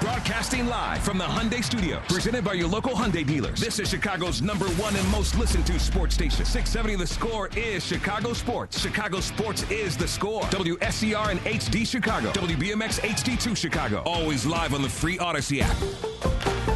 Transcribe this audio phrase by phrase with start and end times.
[0.00, 3.58] Broadcasting live from the Hyundai Studio, presented by your local Hyundai dealers.
[3.58, 6.44] This is Chicago's number one and most listened to sports station.
[6.44, 8.78] 670 The Score is Chicago Sports.
[8.78, 10.42] Chicago Sports is The Score.
[10.44, 12.30] WSCR and HD Chicago.
[12.32, 14.02] WBMX HD2 Chicago.
[14.04, 16.75] Always live on the free Audacy app.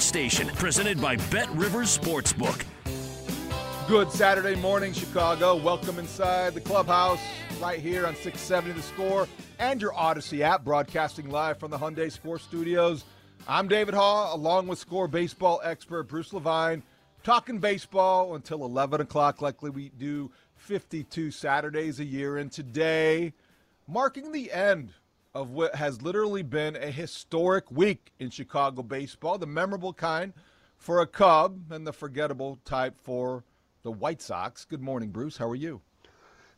[0.00, 2.64] station presented by Bet Rivers Sportsbook.
[3.86, 5.56] Good Saturday morning, Chicago.
[5.56, 7.20] Welcome inside the clubhouse
[7.60, 9.28] right here on 670 The Score
[9.58, 13.04] and your Audacy app, broadcasting live from the Hyundai Score Studios.
[13.46, 16.82] I'm David Haugh, along with Score baseball expert Bruce Levine,
[17.22, 22.38] talking baseball until 11 o'clock, likely we do 52 Saturdays a year.
[22.38, 23.34] And today,
[23.86, 24.94] marking the end
[25.34, 30.32] of what has literally been a historic week in Chicago baseball, the memorable kind
[30.76, 33.42] for a Cub and the forgettable type for
[33.82, 34.64] the White Sox.
[34.64, 35.36] Good morning, Bruce.
[35.36, 35.80] How are you?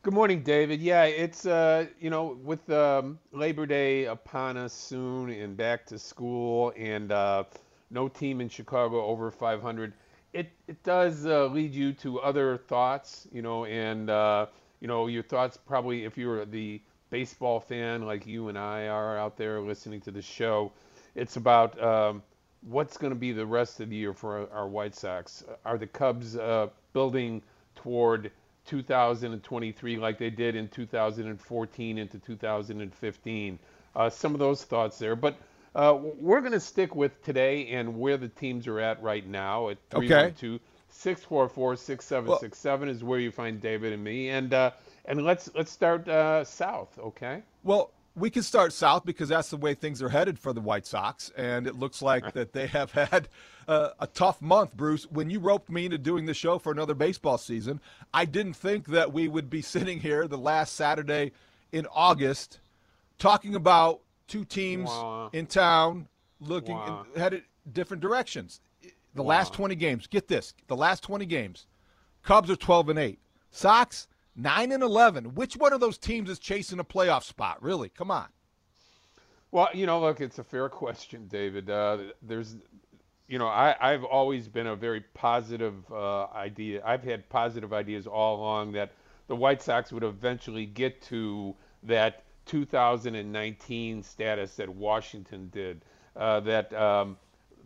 [0.03, 0.79] Good morning, David.
[0.79, 5.97] Yeah, it's uh, you know, with um, Labor Day upon us soon, and back to
[5.97, 7.45] school, and uh,
[7.89, 9.91] no team in Chicago over 500.
[10.33, 14.45] It it does uh, lead you to other thoughts, you know, and uh,
[14.81, 19.17] you know your thoughts probably if you're the baseball fan like you and I are
[19.17, 20.71] out there listening to the show,
[21.15, 22.23] it's about um,
[22.61, 25.43] what's going to be the rest of the year for our, our White Sox.
[25.65, 27.41] Are the Cubs uh, building
[27.75, 28.31] toward
[28.65, 33.59] 2023 like they did in 2014 into 2015?
[33.95, 35.37] Uh, some of those thoughts there, but.
[35.75, 39.69] Uh, we're going to stick with today and where the teams are at right now
[39.69, 40.59] at 312
[40.89, 44.29] 644 6767 is where you find David and me.
[44.29, 44.71] And uh,
[45.07, 47.41] and let's let's start uh, south, okay?
[47.63, 50.85] Well, we can start south because that's the way things are headed for the White
[50.85, 53.29] Sox, and it looks like that they have had
[53.67, 54.75] uh, a tough month.
[54.75, 57.79] Bruce, when you roped me into doing the show for another baseball season,
[58.13, 61.31] I didn't think that we would be sitting here the last Saturday
[61.71, 62.59] in August
[63.19, 65.29] talking about two teams Wah.
[65.33, 66.07] in town
[66.39, 67.05] looking Wah.
[67.15, 68.61] headed different directions.
[69.15, 69.29] The Wah.
[69.29, 71.65] last 20 games, get this, the last 20 games,
[72.23, 73.19] Cubs are 12 and 8.
[73.51, 74.07] Sox
[74.37, 75.35] 9 and 11.
[75.35, 77.61] Which one of those teams is chasing a playoff spot?
[77.61, 77.89] Really?
[77.89, 78.27] Come on.
[79.51, 81.69] Well, you know, look, it's a fair question, David.
[81.69, 82.55] Uh, there's,
[83.27, 86.81] you know, I, I've always been a very positive uh, idea.
[86.85, 88.91] I've had positive ideas all along that
[89.27, 95.81] the White Sox would eventually get to that 2019 status that Washington did,
[96.15, 97.17] uh, that um,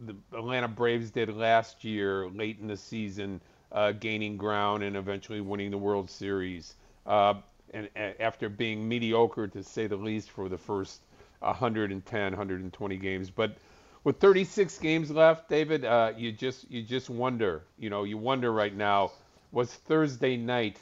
[0.06, 5.42] the Atlanta Braves did last year, late in the season, uh, gaining ground and eventually
[5.42, 6.76] winning the World Series.
[7.06, 7.36] Uh,
[7.74, 11.02] and, and after being mediocre, to say the least, for the first
[11.40, 13.56] 110, 120 games, but
[14.04, 17.64] with 36 games left, David, uh, you just you just wonder.
[17.78, 19.12] You know, you wonder right now.
[19.52, 20.80] Was Thursday night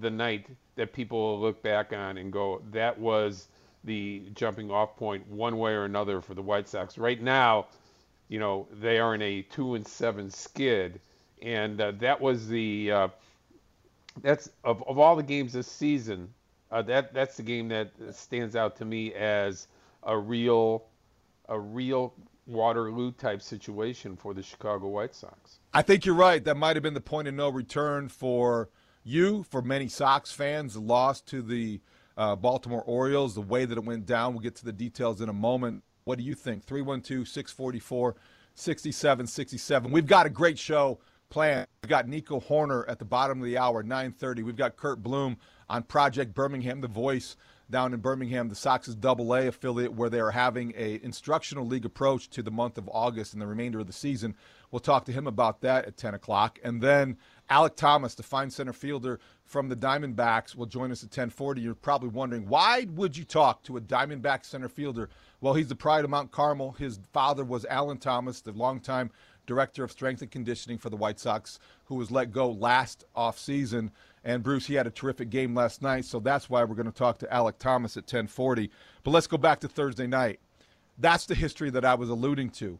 [0.00, 0.46] the night
[0.76, 3.48] that people will look back on and go, that was
[3.84, 6.98] the jumping off point one way or another for the White Sox?
[6.98, 7.66] Right now,
[8.28, 11.00] you know, they are in a two and seven skid,
[11.42, 13.08] and uh, that was the uh,
[14.22, 16.32] that's of, of all the games this season,
[16.70, 19.68] uh, that that's the game that stands out to me as
[20.02, 20.84] a real
[21.48, 22.14] a real
[22.46, 25.58] Waterloo type situation for the Chicago White Sox.
[25.74, 26.42] I think you're right.
[26.42, 28.70] That might have been the point of no return for
[29.04, 30.74] you, for many Sox fans.
[30.74, 31.80] The loss to the
[32.16, 34.32] uh, Baltimore Orioles, the way that it went down.
[34.32, 35.84] We'll get to the details in a moment.
[36.04, 36.64] What do you think?
[36.64, 38.16] 312 644
[38.54, 39.92] 6767.
[39.92, 40.98] We've got a great show
[41.30, 41.66] planned.
[41.82, 44.42] We've got Nico Hoerner at the bottom of the hour, 930.
[44.42, 45.36] We've got Curt Bloom
[45.68, 47.36] on Project Birmingham, the voice
[47.70, 51.84] down in Birmingham, the Sox's double A affiliate, where they are having a instructional league
[51.84, 54.34] approach to the month of August and the remainder of the season.
[54.70, 56.58] We'll talk to him about that at 10 o'clock.
[56.64, 57.18] And then
[57.50, 61.60] Alek Thomas, the fine center fielder from the Diamondbacks, will join us at 1040.
[61.60, 65.10] You're probably wondering, why would you talk to a Diamondback center fielder?
[65.40, 66.72] Well, he's the pride of Mount Carmel.
[66.72, 69.10] His father was Allen Thomas, the longtime
[69.48, 73.90] director of strength and conditioning for the White Sox, who was let go last offseason.
[74.22, 76.92] And Bruce, he had a terrific game last night, so that's why we're going to
[76.92, 78.70] talk to Alek Thomas at 1040.
[79.02, 80.38] But let's go back to Thursday night.
[80.98, 82.78] That's the history that I was alluding to.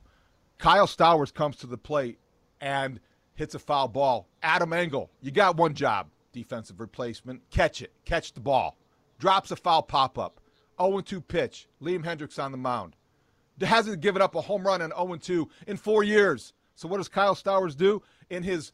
[0.58, 2.18] Kyle Stowers comes to the plate
[2.60, 3.00] and
[3.34, 4.28] hits a foul ball.
[4.42, 7.48] Adam Engel, you got one job, defensive replacement.
[7.50, 7.92] Catch it.
[8.04, 8.76] Catch the ball.
[9.18, 10.40] Drops a foul pop up.
[10.80, 11.68] 0 2 pitch.
[11.82, 12.94] Liam Hendriks on the mound.
[13.60, 16.52] Hasn't given up a home run in 0 2 in four years.
[16.78, 18.02] So, what does Kyle Stowers do?
[18.30, 18.70] In his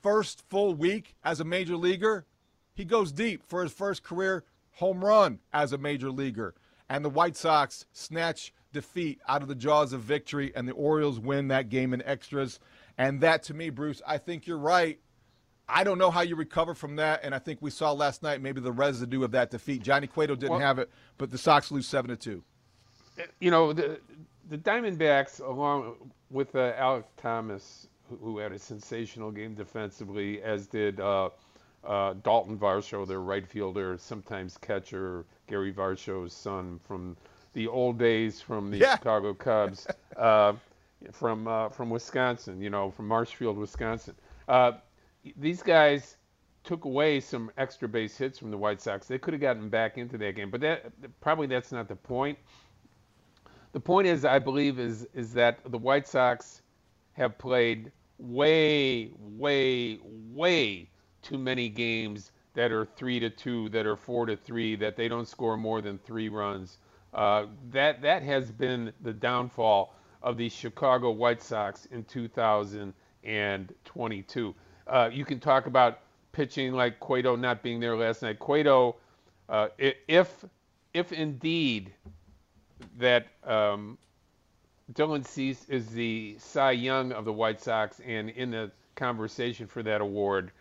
[0.00, 2.24] first full week as a major leaguer,
[2.72, 6.54] he goes deep for his first career home run as a major leaguer.
[6.88, 11.18] And the White Sox snatch defeat out of the jaws of victory, and the Orioles
[11.18, 12.60] win that game in extras.
[12.96, 15.00] And that, to me, Bruce, I think you're right.
[15.68, 18.40] I don't know how you recover from that, and I think we saw last night
[18.40, 19.82] maybe the residue of that defeat.
[19.82, 22.44] Johnny Cueto didn't well, have it, but the Sox lose seven to two.
[23.40, 24.00] You know the
[24.48, 25.94] the Diamondbacks, along
[26.30, 27.88] with uh, Alek Thomas,
[28.20, 31.30] who had a sensational game defensively, as did uh,
[31.84, 37.16] uh, Dalton Varsho, their right fielder, sometimes catcher, Gary Varsho's son from
[37.54, 38.96] the old days from the yeah.
[38.96, 39.86] Chicago Cubs,
[40.16, 40.54] uh,
[41.12, 44.14] from uh, from Wisconsin, you know, from Marshfield, Wisconsin.
[44.48, 44.72] Uh,
[45.36, 46.16] these guys
[46.64, 49.06] took away some extra base hits from the White Sox.
[49.06, 52.38] They could have gotten back into that game, but that probably that's not the point.
[53.72, 56.62] The point is, I believe, is is that the White Sox
[57.14, 59.98] have played way, way,
[60.32, 60.88] way
[61.22, 65.08] too many games that are three to two, that are four to three, that they
[65.08, 66.76] don't score more than three runs.
[67.14, 74.54] Uh, that that has been the downfall of the Chicago White Sox in 2022.
[74.86, 76.00] Uh, you can talk about
[76.32, 78.38] pitching like Cueto not being there last night.
[78.38, 78.96] Cueto,
[79.48, 79.68] uh,
[80.08, 80.44] if
[80.92, 81.94] if indeed
[82.98, 83.98] that um,
[84.92, 89.82] Dylan Cease is the Cy Young of the White Sox and in the conversation for
[89.82, 90.52] that award.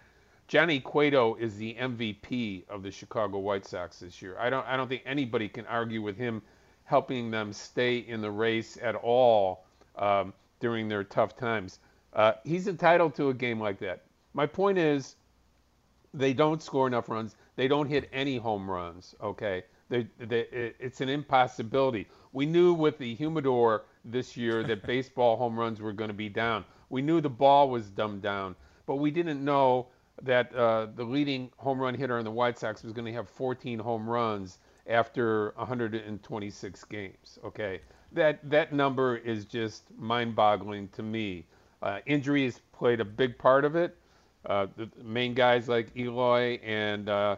[0.48, 4.38] Johnny Cueto is the MVP of the Chicago White Sox this year.
[4.38, 6.42] I don't I don't think anybody can argue with him
[6.84, 9.64] helping them stay in the race at all
[9.96, 11.80] um, during their tough times.
[12.14, 14.04] Uh, he's entitled to a game like that.
[14.34, 15.16] My point is,
[16.14, 17.36] they don't score enough runs.
[17.56, 19.16] They don't hit any home runs.
[19.22, 22.08] Okay, they, they, it's an impossibility.
[22.32, 26.30] We knew with the humidor this year that baseball home runs were going to be
[26.30, 26.64] down.
[26.90, 28.56] We knew the ball was dumbed down,
[28.86, 29.88] but we didn't know
[30.24, 33.30] that uh, the leading home run hitter in the White Sox was going to have
[33.30, 37.38] 14 home runs after 126 games.
[37.44, 37.82] Okay,
[38.14, 41.46] that that number is just mind-boggling to me.
[41.82, 43.98] Uh, injuries played a big part of it.
[44.46, 47.36] Uh, the main guys like Eloy and uh,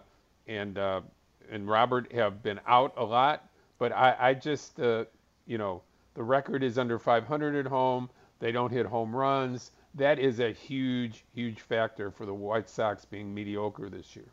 [0.47, 1.01] and uh,
[1.49, 5.05] and Robert have been out a lot, but I, I just uh,
[5.45, 5.81] you know
[6.13, 8.09] the record is under 500 at home.
[8.39, 9.71] They don't hit home runs.
[9.95, 14.25] That is a huge, huge factor for the White Sox being mediocre this year.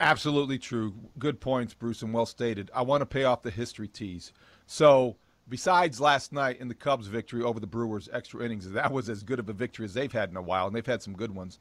[0.00, 0.94] Absolutely true.
[1.18, 2.70] Good points, Bruce, and well stated.
[2.74, 4.32] I want to pay off the history tease.
[4.66, 5.16] So,
[5.48, 9.22] besides last night in the Cubs' victory over the Brewers, extra innings, that was as
[9.22, 11.34] good of a victory as they've had in a while, and they've had some good
[11.34, 11.58] ones.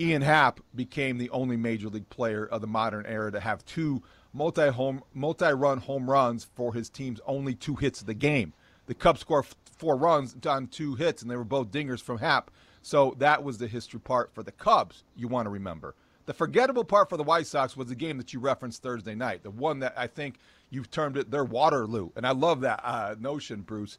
[0.00, 4.02] Ian Happ became the only major league player of the modern era to have two
[4.32, 8.54] multi-home, multi-run home runs for his team's only two hits of the game.
[8.86, 9.44] The Cubs scored
[9.76, 12.50] four runs on two hits, and they were both dingers from Happ.
[12.80, 15.04] So that was the history part for the Cubs.
[15.16, 15.94] You want to remember.
[16.24, 19.42] The forgettable part for the White Sox was the game that you referenced Thursday night,
[19.42, 20.36] the one that I think
[20.70, 23.98] you've termed it their Waterloo, and I love that uh, notion, Bruce.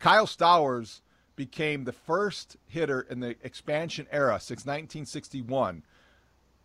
[0.00, 1.02] Kyle Stowers
[1.36, 5.82] became the first hitter in the expansion era since 1961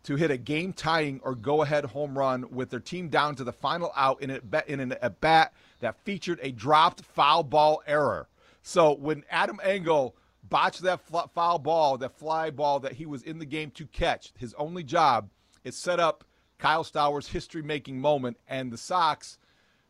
[0.04, 3.44] to hit a game tying or go ahead home run with their team down to
[3.44, 7.82] the final out in, a, in an at bat that featured a dropped foul ball
[7.86, 8.28] error.
[8.62, 10.16] So when Adam Engel
[10.48, 11.00] botched that
[11.34, 14.82] foul ball, that fly ball that he was in the game to catch, his only
[14.82, 15.30] job,
[15.64, 16.24] it set up
[16.58, 19.38] Kyle Stowers' history making moment, and the Sox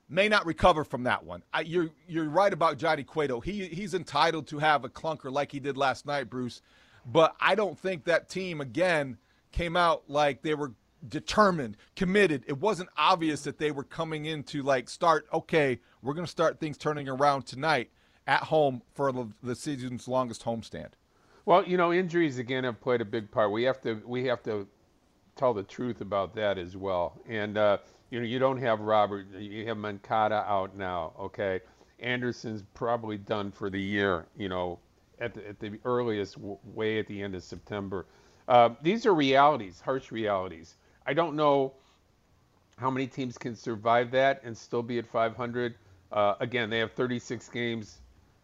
[0.09, 1.43] may not recover from that one.
[1.53, 3.41] I, you're you're right about Johnny Cueto.
[3.41, 6.63] He he's entitled to have a clunker like he did last night, Bruce.
[7.05, 9.19] But I don't think that team again
[9.51, 10.73] came out like they were
[11.09, 12.45] determined, committed.
[12.47, 15.27] It wasn't obvious that they were coming in to like start.
[15.33, 17.91] Okay, we're going to start things turning around tonight
[18.27, 20.91] at home for the season's longest homestand.
[21.45, 23.51] Well, you know, injuries again have played a big part.
[23.51, 24.69] We have to we have to
[25.35, 27.21] tell the truth about that as well.
[27.29, 27.79] And uh,
[28.13, 29.27] you know, you don't have Robert.
[29.39, 31.15] You have Moncada out now.
[31.19, 31.61] Okay,
[31.99, 34.27] Anderson's probably done for the year.
[34.37, 34.79] You know,
[35.19, 38.05] at the, at the earliest, way at the end of September.
[38.49, 40.77] Uh, these are realities, harsh realities.
[41.07, 41.73] I don't know
[42.77, 45.77] how many teams can survive that and still be at 500.
[46.13, 48.01] Uh, again, they have 36 games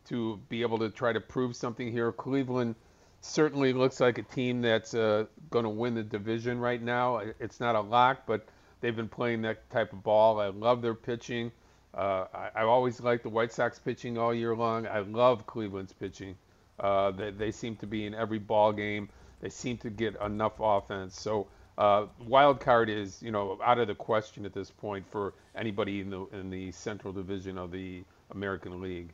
[0.06, 2.10] to be able to try to prove something here.
[2.10, 2.74] Cleveland
[3.20, 7.20] certainly looks like a team that's uh, going to win the division right now.
[7.38, 8.48] It's not a lock, but
[8.80, 10.40] they've been playing that type of ball.
[10.40, 11.52] I love their pitching.
[11.94, 14.86] Uh, I, I always liked the White Sox pitching all year long.
[14.86, 16.36] I love Cleveland's pitching.
[16.78, 19.08] Uh, they, they seem to be in every ball game.
[19.40, 21.20] They seem to get enough offense.
[21.20, 25.34] So uh, wild card is you know out of the question at this point for
[25.54, 29.10] anybody in the in the Central Division of the American League.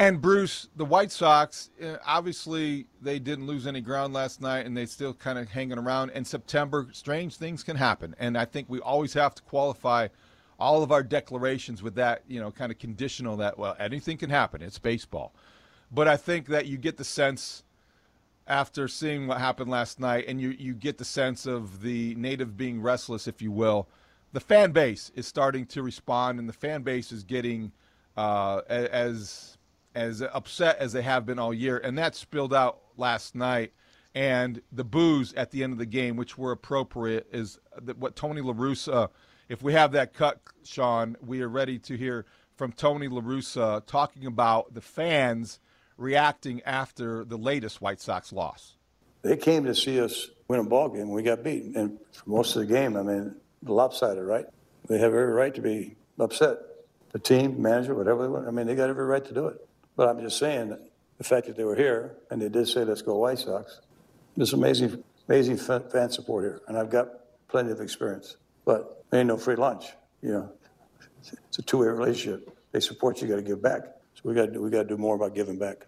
[0.00, 4.74] And Bruce, the White Sox, uh, obviously they didn't lose any ground last night, and
[4.74, 6.08] they still kind of hanging around.
[6.12, 10.08] In September, strange things can happen, and I think we always have to qualify
[10.58, 14.30] all of our declarations with that, you know, kind of conditional that well, anything can
[14.30, 14.62] happen.
[14.62, 15.34] It's baseball,
[15.92, 17.62] but I think that you get the sense
[18.46, 22.56] after seeing what happened last night, and you, you get the sense of the native
[22.56, 23.86] being restless, if you will.
[24.32, 27.72] The fan base is starting to respond, and the fan base is getting
[28.16, 29.58] uh, as
[29.94, 33.72] as upset as they have been all year, and that spilled out last night.
[34.14, 37.60] And the boos at the end of the game, which were appropriate, is
[37.96, 39.08] what Tony La Russa.
[39.48, 43.86] If we have that cut, Sean, we are ready to hear from Tony La Russa
[43.86, 45.60] talking about the fans
[46.00, 48.76] reacting after the latest White Sox loss?
[49.22, 51.10] They came to see us win a ball game.
[51.10, 54.46] We got beaten, and for most of the game, I mean, lopsided, right?
[54.88, 56.58] They have every right to be upset.
[57.12, 58.48] The team, manager, whatever they want.
[58.48, 59.66] I mean, they got every right to do it.
[60.00, 60.74] But I'm just saying
[61.18, 63.82] the fact that they were here and they did say, "Let's go White Sox."
[64.34, 67.08] There's amazing, amazing fan support here, and I've got
[67.48, 68.38] plenty of experience.
[68.64, 69.92] But ain't no free lunch.
[70.22, 70.52] You know,
[71.20, 72.48] it's a two-way relationship.
[72.72, 73.82] They support you, got to give back.
[74.14, 75.86] So we got we got to do more about giving back.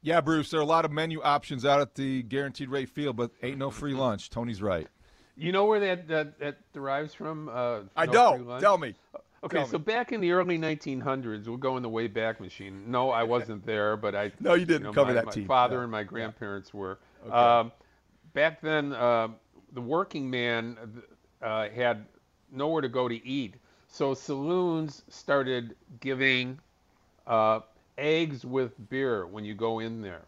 [0.00, 3.16] Yeah, Bruce, there are a lot of menu options out at the guaranteed rate field,
[3.16, 4.30] but ain't no free lunch.
[4.30, 4.88] Tony's right.
[5.36, 7.50] You know where that that, that derives from?
[7.50, 8.60] Uh, I no don't.
[8.62, 8.94] Tell me.
[9.44, 12.88] Okay, so back in the early 1900s, we'll go in the way back machine.
[12.88, 14.30] No, I wasn't there, but I.
[14.38, 15.46] no, you didn't you know, cover my, that my team.
[15.46, 15.82] father yeah.
[15.82, 16.80] and my grandparents yeah.
[16.80, 16.98] were.
[17.26, 17.34] Okay.
[17.34, 17.72] Um,
[18.34, 19.28] back then, uh,
[19.72, 20.76] the working man
[21.42, 22.06] uh, had
[22.52, 23.54] nowhere to go to eat,
[23.88, 26.58] so saloons started giving
[27.26, 27.60] uh,
[27.98, 30.22] eggs with beer when you go in there.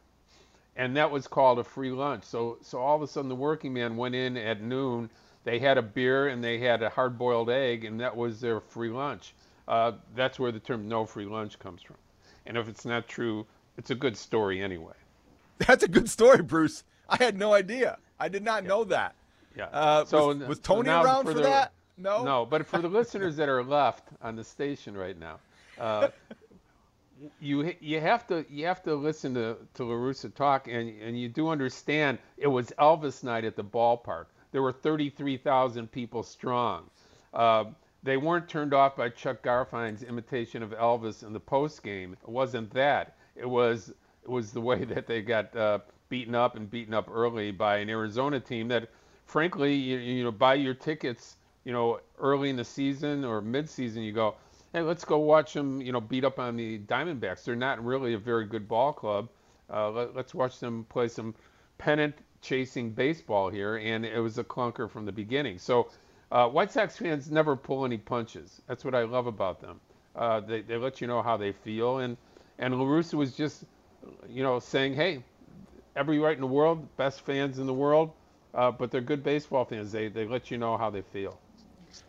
[0.77, 2.25] And that was called a free lunch.
[2.25, 5.09] So, so all of a sudden, the working man went in at noon.
[5.45, 8.61] They had a beer and they had a hard boiled egg, and that was their
[8.61, 9.35] free lunch.
[9.69, 11.97] Uh, that's where the term no free lunch comes from.
[12.47, 13.47] And if it's not true,
[13.77, 14.95] it's a good story anyway.
[15.59, 16.85] That's a good story, Bruce.
[17.09, 17.99] I had no idea.
[18.19, 18.69] I did not yeah.
[18.69, 19.15] know that.
[19.57, 19.67] Yeah.
[19.67, 21.73] Uh, so was, was Tony so around for, for the, that?
[21.97, 22.25] No.
[22.25, 25.39] No, but for the listeners that are left on the station right now,
[25.79, 26.09] uh,
[27.41, 31.19] you you have to you have to listen to to La Russa talk, and and
[31.19, 34.27] you do understand it was Elvis night at the ballpark.
[34.55, 36.89] There were 33,000 people strong.
[37.33, 37.65] Uh,
[38.05, 42.13] they weren't turned off by Chuck Garfien's imitation of Elvis in the post game.
[42.23, 43.17] It wasn't that.
[43.35, 43.89] It was
[44.23, 47.79] it was the way that they got uh, beaten up and beaten up early by
[47.79, 48.91] an Arizona team that,
[49.27, 51.35] frankly, you, you know, buy your tickets,
[51.65, 54.37] you know, early in the season or mid-season, you go,
[54.73, 57.43] hey, let's go watch them, you know, beat up on the Diamondbacks.
[57.43, 59.31] They're not really a very good ball club.
[59.69, 61.35] Uh, let, us watch them play some
[61.77, 62.15] pennant
[62.45, 65.59] chasing baseball here, and it was a clunker from the beginning.
[65.59, 65.89] So
[66.31, 68.61] uh, White Sox fans never pull any punches.
[68.69, 69.81] That's what I love about them.
[70.15, 72.17] Uh, they, they let you know how they feel, and
[72.59, 73.65] and La Russa was just,
[74.29, 75.25] you know, saying, hey,
[75.97, 78.13] every right in the world, best fans in the world,
[78.55, 79.91] uh, but they're good baseball fans.
[79.91, 81.41] They they let you know how they feel.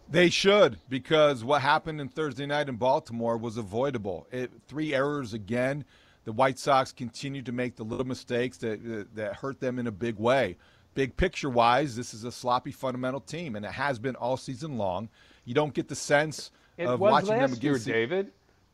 [0.10, 4.27] They should, because what happened in Thursday night in Baltimore was avoidable.
[4.32, 5.86] It, three errors again.
[6.25, 9.91] The White Sox continued to make the little mistakes that, that hurt them in a
[9.91, 10.58] big way.
[10.96, 14.77] Big picture wise, this is a sloppy fundamental team, and it has been all season
[14.77, 15.10] long.
[15.44, 18.32] You don't get the sense it of was watching last them year, against David.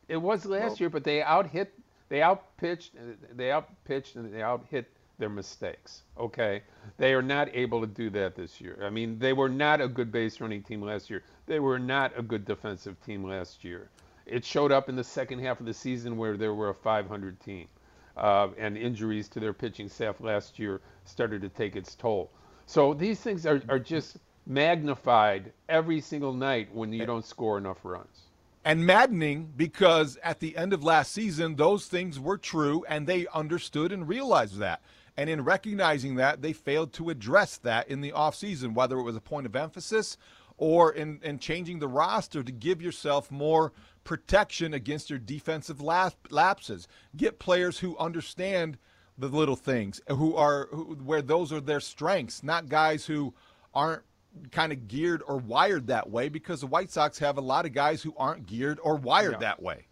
[0.07, 1.73] It was last well, year, but they out hit,
[2.09, 2.93] they out pitched,
[3.35, 6.03] they out pitched, and they out hit their mistakes.
[6.17, 6.61] Okay,
[6.97, 8.79] they are not able to do that this year.
[8.83, 11.23] I mean, they were not a good base running team last year.
[11.47, 13.89] They were not a good defensive team last year.
[14.31, 17.39] It showed up in the second half of the season where there were a 500
[17.41, 17.67] team,
[18.15, 22.31] uh, and injuries to their pitching staff last year started to take its toll.
[22.65, 27.79] So these things are, are just magnified every single night when you don't score enough
[27.83, 28.21] runs.
[28.63, 33.27] And maddening because at the end of last season, those things were true and they
[33.33, 34.81] understood and realized that.
[35.17, 39.15] And in recognizing that, they failed to address that in the offseason, whether it was
[39.15, 40.17] a point of emphasis
[40.61, 46.87] or in, in changing the roster to give yourself more protection against your defensive lapses.
[47.17, 48.77] Get players who understand
[49.17, 53.33] the little things, who are who, where those are their strengths, not guys who
[53.73, 54.03] aren't
[54.51, 57.73] kind of geared or wired that way because the White Sox have a lot of
[57.73, 59.39] guys who aren't geared or wired yeah.
[59.39, 59.87] that way.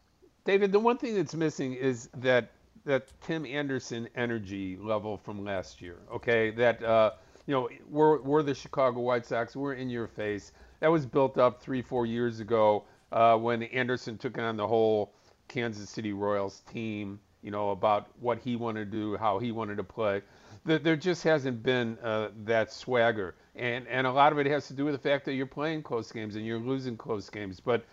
[0.46, 2.52] David, the one thing that's missing is that
[2.86, 5.98] that Tim Anderson energy level from last year.
[6.14, 7.14] Okay, that uh,
[7.50, 9.56] you know we're we're the Chicago White Sox.
[9.56, 10.52] We're in your face.
[10.82, 15.14] That was built up three four years ago uh, when Anderson took on the whole
[15.48, 17.20] Kansas City Royals team.
[17.42, 20.22] You know about what he wanted to do, how he wanted to play.
[20.64, 24.74] There just hasn't been uh, that swagger and and a lot of it has to
[24.74, 27.60] do with the fact that you're playing close games and you're losing close games.
[27.60, 27.84] But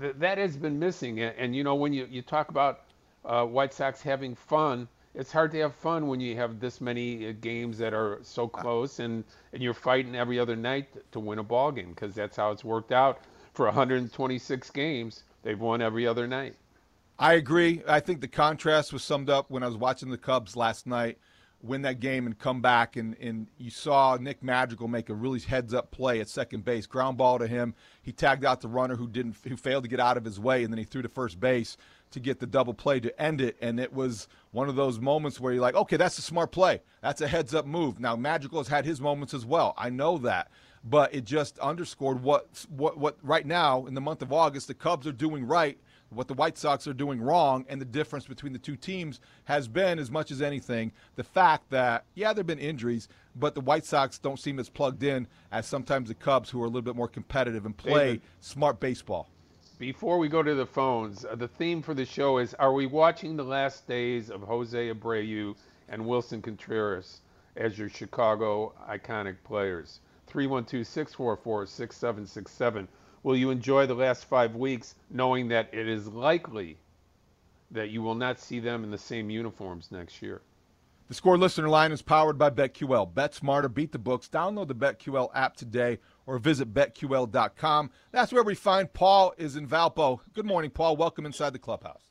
[0.00, 1.20] th- that has been missing.
[1.20, 2.82] And, and, you know, when you you talk about
[3.24, 7.28] uh, White Sox having fun, it's hard to have fun when you have this many
[7.28, 11.38] uh, games that are so close and and you're fighting every other night to win
[11.38, 13.20] a ball game because that's how it's worked out
[13.54, 15.24] for 126 games.
[15.42, 16.54] They've won every other night.
[17.18, 17.82] I agree.
[17.86, 21.18] I think the contrast was summed up when I was watching the Cubs last night
[21.62, 22.96] win that game and come back.
[22.96, 26.86] And, and you saw Nick Madrigal make a really heads up play at second base,
[26.86, 27.74] ground ball to him.
[28.02, 30.64] He tagged out the runner who didn't who failed to get out of his way,
[30.64, 31.76] and then he threw to first base
[32.12, 33.56] to get the double play to end it.
[33.60, 36.82] And it was one of those moments where you're like, okay, that's a smart play.
[37.02, 38.00] That's a heads up move.
[38.00, 39.74] Now Madrigal has had his moments as well.
[39.76, 40.50] I know that.
[40.84, 44.74] But it just underscored what what what right now in the month of August the
[44.74, 45.78] Cubs are doing right
[46.14, 49.68] what the White Sox are doing wrong and the difference between the two teams has
[49.68, 53.60] been, as much as anything, the fact that, yeah, there have been injuries, but the
[53.60, 56.82] White Sox don't seem as plugged in as sometimes the Cubs, who are a little
[56.82, 59.28] bit more competitive and play David, smart baseball.
[59.78, 62.86] Before we go to the phones, uh, the theme for the show is Are we
[62.86, 65.56] watching the last days of Jose Abreu
[65.88, 67.22] and Willson Contreras
[67.56, 70.00] as your Chicago iconic players?
[70.26, 72.88] 312 644 6767.
[73.22, 76.78] Will you enjoy the last five weeks knowing that it is likely
[77.70, 80.42] that you will not see them in the same uniforms next year?
[81.08, 83.12] The score listener line is powered by BetQL.
[83.12, 84.28] Bet smarter, beat the books.
[84.28, 87.90] Download the BetQL app today or visit betql.com.
[88.10, 90.20] That's where we find Paul is in Valpo.
[90.34, 90.96] Good morning, Paul.
[90.96, 92.02] Welcome inside the clubhouse.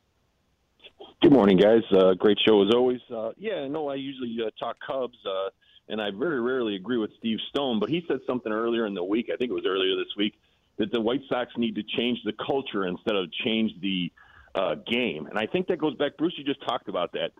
[1.21, 1.83] Good morning, guys.
[1.91, 2.99] Uh, great show as always.
[3.13, 5.49] Uh, yeah, no, I usually uh, talk Cubs, uh,
[5.87, 9.03] and I very rarely agree with Steve Stone, but he said something earlier in the
[9.03, 9.29] week.
[9.31, 10.33] I think it was earlier this week
[10.77, 14.11] that the White Sox need to change the culture instead of change the
[14.55, 15.27] uh, game.
[15.27, 16.17] And I think that goes back.
[16.17, 17.31] Bruce, you just talked about that.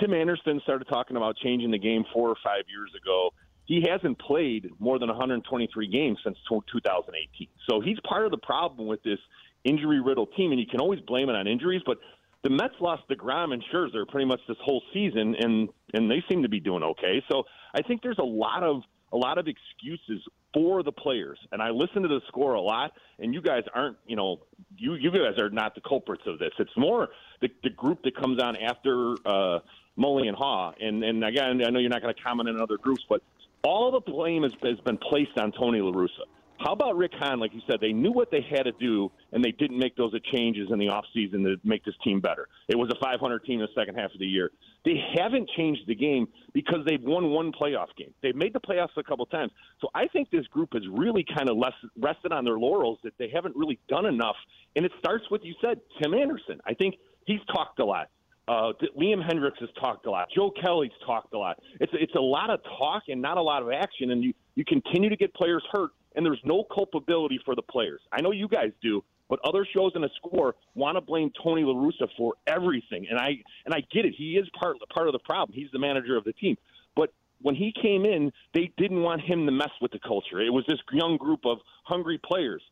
[0.00, 3.32] Tim Anderson started talking about changing the game four or five years ago.
[3.66, 7.48] He hasn't played more than 123 games since 2018.
[7.68, 9.18] So he's part of the problem with this
[9.64, 10.52] injury riddled team.
[10.52, 11.98] And you can always blame it on injuries, but
[12.42, 16.42] the Mets lost DeGrom and Scherzer pretty much this whole season, and and they seem
[16.42, 17.22] to be doing okay.
[17.30, 20.22] So I think there's a lot of a lot of excuses
[20.52, 21.38] for the players.
[21.52, 24.40] And I listen to the score a lot, and you guys aren't, you know,
[24.76, 26.50] you you guys are not the culprits of this.
[26.58, 27.08] It's more
[27.40, 29.60] the the group that comes on after uh,
[29.98, 30.74] Mully and Haugh.
[30.80, 33.22] And and again, I know you're not going to comment on other groups, but
[33.64, 36.26] all the blame has, has been placed on Tony La Russa.
[36.58, 37.40] How about Rick Hahn?
[37.40, 40.12] Like you said, they knew what they had to do, and they didn't make those
[40.32, 42.48] changes in the offseason to make this team better.
[42.68, 44.50] It was a 500 team in the second half of the year.
[44.84, 48.14] They haven't changed the game because they've won one playoff game.
[48.22, 49.50] They've made the playoffs a couple times.
[49.80, 53.14] So I think this group has really kind of less, rested on their laurels that
[53.18, 54.36] they haven't really done enough.
[54.76, 56.60] And it starts with, you said, Tim Anderson.
[56.66, 56.94] I think
[57.26, 58.10] he's talked a lot.
[58.46, 60.28] Uh, Liam Hendriks has talked a lot.
[60.34, 61.58] Joe Kelly's talked a lot.
[61.80, 64.64] It's it's a lot of talk and not a lot of action, and you you
[64.64, 68.00] continue to get players hurt and there's no culpability for the players.
[68.12, 71.62] I know you guys do, but other shows in the score want to blame Tony
[71.64, 74.14] La Russa for everything, and I and I get it.
[74.16, 75.54] He is part part of the problem.
[75.54, 76.56] He's the manager of the team,
[76.94, 80.40] but when he came in, they didn't want him to mess with the culture.
[80.40, 82.62] It was this young group of hungry players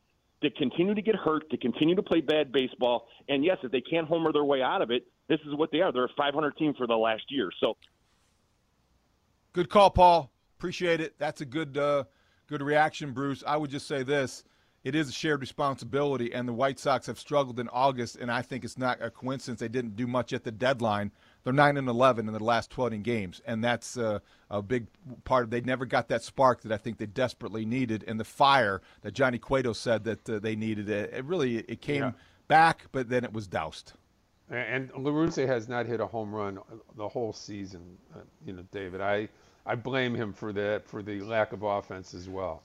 [0.40, 3.80] that continue to get hurt, to continue to play bad baseball, and yes, if they
[3.80, 5.92] can't homer their way out of it, this is what they are.
[5.92, 7.50] They're a 500 team for the last year.
[7.60, 7.76] So,
[9.52, 10.30] good call, Paul.
[10.58, 11.18] Appreciate it.
[11.18, 11.76] That's a good.
[11.76, 12.04] Uh
[12.52, 13.42] Good reaction, Bruce.
[13.46, 14.44] I would just say this.
[14.84, 18.42] It is a shared responsibility, and the White Sox have struggled in August, and I
[18.42, 21.12] think it's not a coincidence they didn't do much at the deadline.
[21.44, 24.18] They're nine and eleven in the last twelve games, and that's uh,
[24.50, 24.86] a big
[25.24, 25.44] part.
[25.44, 28.82] of They never got that spark that I think they desperately needed, and the fire
[29.00, 30.90] that Johnny Cueto said that uh, they needed.
[30.90, 32.12] It, it really it came yeah.
[32.48, 33.94] back, but then it was doused.
[34.52, 36.58] And La Russa has not hit a home run
[36.96, 37.96] the whole season.
[38.14, 39.28] Uh, you know, David, I
[39.64, 42.62] I blame him for that for the lack of offense as well.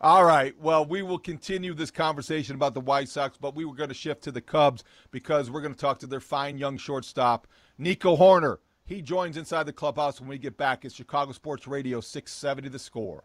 [0.00, 0.58] All right.
[0.60, 3.94] Well, we will continue this conversation about the White Sox, but we were going to
[3.94, 8.16] shift to the Cubs because we're going to talk to their fine young shortstop, Nico
[8.16, 8.58] Hoerner.
[8.86, 10.84] He joins inside the clubhouse when we get back.
[10.84, 13.24] It's Chicago Sports Radio 670 The Score.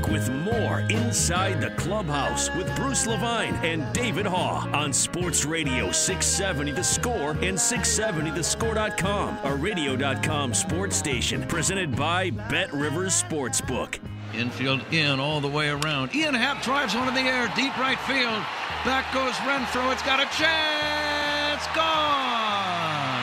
[0.00, 5.92] Back with more Inside the Clubhouse with Bruce Levine and David Haugh on Sports Radio
[5.92, 13.98] 670 The Score and 670thescore.com, a radio.com sports station presented by Bet Rivers Sportsbook.
[14.32, 16.14] Infield in all the way around.
[16.14, 18.42] Ian Happ drives one in the air, deep right field.
[18.86, 19.92] Back goes Renfroe.
[19.92, 21.66] It's got a chance.
[21.74, 23.20] Gone.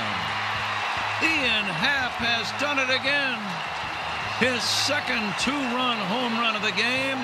[1.24, 3.67] Ian Happ has done it again.
[4.40, 7.18] His second two-run home run of the game,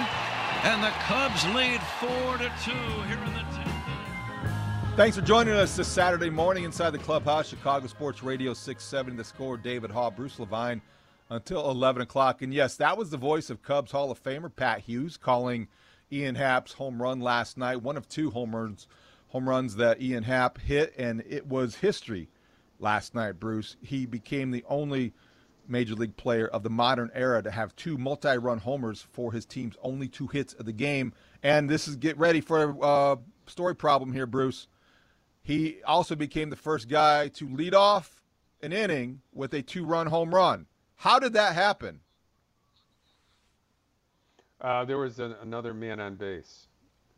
[0.63, 2.71] and the Cubs lead four to two
[3.08, 4.95] here in the tenth.
[4.95, 9.15] Thanks for joining us this Saturday morning inside the clubhouse, Chicago Sports Radio 670.
[9.15, 10.82] The score, David Haugh, Bruce Levine,
[11.30, 12.41] until 11 o'clock.
[12.41, 15.67] And yes, that was the voice of Cubs Hall of Famer Pat Hughes calling
[16.12, 18.88] Ian Happ's home run last night, one of two home runs,
[19.28, 22.30] home runs that Ian Happ hit, and it was history
[22.80, 23.39] last night.
[23.39, 25.13] Bruce, he became the only
[25.67, 29.76] major league player of the modern era to have two multi-run homers for his team's
[29.82, 31.13] only two hits of the game.
[31.41, 33.15] And this is get ready for a uh,
[33.47, 34.67] story problem here, Bruce.
[35.41, 38.21] He also became the first guy to lead off
[38.62, 40.67] an inning with a two-run home run.
[40.95, 41.99] How did that happen?
[44.62, 46.67] Uh, there was an, another man on base.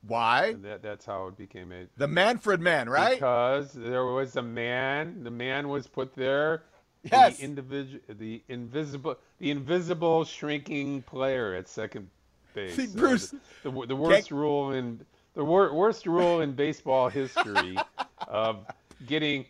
[0.08, 0.54] Why?
[0.64, 1.86] That, that's how it became a.
[1.98, 3.16] The Manfred man, right?
[3.16, 5.24] Because there was a man.
[5.24, 6.64] The man was put there.
[7.12, 7.38] Yes.
[7.38, 12.10] The individual, the invisible, the invisible shrinking player at second
[12.54, 12.76] base.
[12.76, 14.32] See, Bruce, uh, the, the, the, worst can't...
[14.32, 17.78] rule in the wor- worst rule in baseball history
[18.28, 18.66] of
[19.06, 19.46] getting.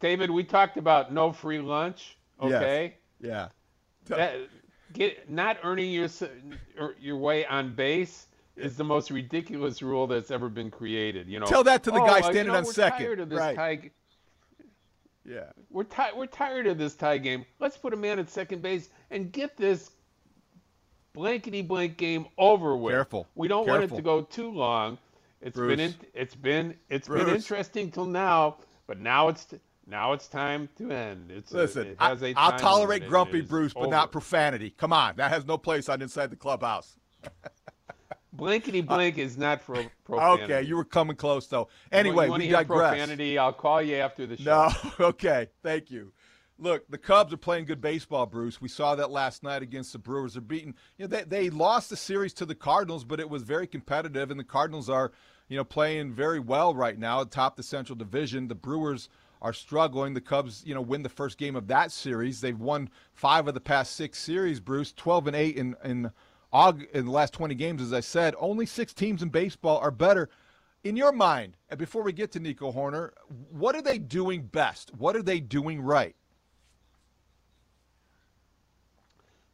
[0.00, 2.16] David, we talked about no free lunch.
[2.42, 2.96] Okay.
[3.20, 3.50] Yes.
[4.08, 4.16] Yeah.
[4.16, 4.34] That,
[4.92, 6.08] get not earning your
[6.98, 11.28] your way on base is the most ridiculous rule that's ever been created.
[11.28, 11.46] You know.
[11.46, 13.06] Tell that to the oh, guy uh, standing you know, on second.
[13.06, 13.56] Tired of this right.
[13.56, 13.90] tie.
[15.24, 15.44] Yeah.
[15.70, 16.16] We're tired.
[16.16, 17.44] We're tired of this tie game.
[17.60, 19.90] Let's put a man at second base and get this
[21.14, 22.92] blankety blank game over with.
[22.92, 23.26] Careful.
[23.34, 23.80] We don't Careful.
[23.80, 24.98] want it to go too long.
[25.40, 25.68] It's Bruce.
[25.76, 27.24] been in, it's been it's Bruce.
[27.24, 28.56] been interesting till now,
[28.86, 29.46] but now it's
[29.86, 31.30] now it's time to end.
[31.30, 33.02] It's a- Listen, it I, has a I'll tolerate.
[33.02, 33.90] It grumpy Bruce, but over.
[33.90, 34.70] not profanity.
[34.70, 36.96] Come on, that has no place on inside the clubhouse.
[38.34, 40.44] blankety uh, blank is not for profanity.
[40.44, 41.68] Okay, you were coming close though.
[41.92, 42.90] Anyway, we digress.
[42.90, 43.38] profanity?
[43.38, 44.70] I'll call you after the show.
[45.00, 46.12] No, okay, thank you.
[46.58, 48.60] Look, the Cubs are playing good baseball, Bruce.
[48.60, 50.34] We saw that last night against the Brewers.
[50.34, 50.74] They're beating.
[50.98, 54.30] You know, they they lost the series to the Cardinals, but it was very competitive,
[54.30, 55.12] and the Cardinals are,
[55.48, 58.46] you know, playing very well right now atop the Central Division.
[58.46, 59.08] The Brewers
[59.42, 60.14] are struggling.
[60.14, 62.40] The Cubs, you know, win the first game of that series.
[62.40, 64.92] They've won five of the past six series, Bruce.
[64.92, 66.12] Twelve and eight in in
[66.54, 68.34] In the last twenty games, as I said.
[68.38, 70.30] Only six teams in baseball are better.
[70.84, 73.10] In your mind, and before we get to Nico Hoerner,
[73.50, 74.92] what are they doing best?
[74.96, 76.14] What are they doing right?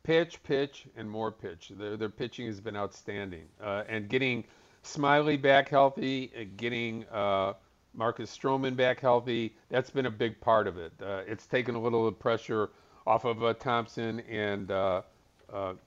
[0.02, 1.70] pitch, pitch, and more pitch.
[1.78, 3.44] Their, their pitching has been outstanding.
[3.62, 4.44] Uh, and getting
[4.82, 7.52] Smyly back healthy, uh, getting uh,
[7.94, 10.92] Marcus Stroman back healthy, that's been a big part of it.
[11.00, 12.70] Uh, it's taken a little of pressure
[13.06, 15.02] off of uh, Thompson and, uh,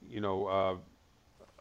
[0.09, 0.79] you know,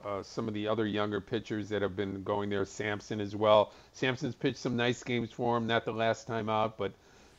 [0.05, 3.73] uh, some of the other younger pitchers that have been going there, Sampson as well.
[3.93, 6.93] Sampson's pitched some nice games for him, not the last time out, but,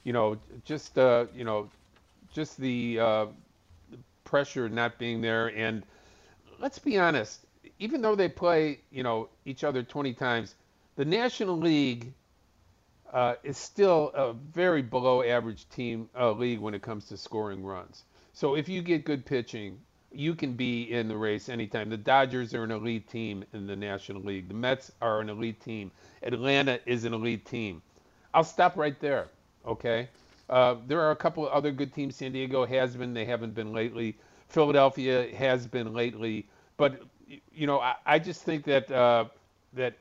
[0.03, 1.69] you know, just, uh, you know,
[2.33, 3.25] just the uh,
[4.23, 5.47] pressure not being there.
[5.47, 5.83] And
[6.59, 7.45] let's be honest,
[7.79, 10.55] even though they play, you know, each other 20 times,
[10.95, 12.13] the National League
[13.11, 17.63] uh, is still a very below average team uh, league when it comes to scoring
[17.63, 18.03] runs.
[18.33, 19.79] So if you get good pitching,
[20.13, 21.89] you can be in the race anytime.
[21.89, 24.47] The Dodgers are an elite team in the National League.
[24.47, 25.91] The Mets are an elite team.
[26.21, 27.81] Atlanta is an elite team.
[28.33, 29.27] I'll stop right there.
[29.65, 30.07] Okay.
[30.49, 32.15] Uh, there are a couple of other good teams.
[32.15, 33.13] San Diego has been.
[33.13, 34.15] They haven't been lately.
[34.49, 36.47] Philadelphia has been lately.
[36.77, 37.01] But
[37.51, 39.25] you know, I, I just think that uh,
[39.73, 39.95] that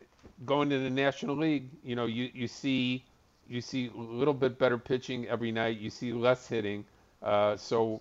[0.44, 3.04] going to the National League, you know, you, you see
[3.48, 5.78] you see a little bit better pitching every night.
[5.78, 6.84] You see less hitting.
[7.22, 8.00] Uh, so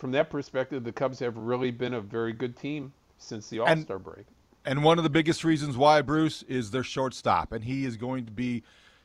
[0.00, 3.76] from that perspective, the Cubs have really been a very good team since the All
[3.76, 4.24] Star break.
[4.64, 8.24] And one of the biggest reasons why, Bruce, is their shortstop, and he is going
[8.26, 8.62] to be